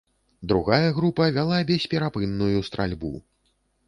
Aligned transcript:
Другая 0.51 0.87
група 0.99 1.27
вяла 1.35 1.59
бесперапынную 1.71 2.63
стральбу. 2.71 3.13